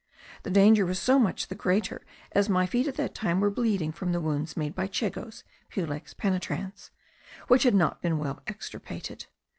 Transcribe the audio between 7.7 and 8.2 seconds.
not been